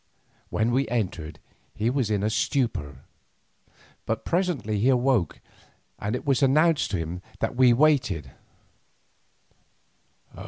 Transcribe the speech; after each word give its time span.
When 0.49 0.71
we 0.71 0.87
entered 0.87 1.37
he 1.75 1.91
was 1.91 2.09
in 2.09 2.23
a 2.23 2.29
stupor, 2.31 3.01
but 4.07 4.25
presently 4.25 4.79
he 4.79 4.89
awoke, 4.89 5.39
and 5.99 6.15
it 6.15 6.25
was 6.25 6.41
announced 6.41 6.89
to 6.89 6.97
him 6.97 7.21
that 7.39 7.55
we 7.55 7.71
waited. 7.71 8.31